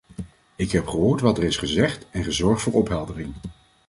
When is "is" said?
1.43-1.57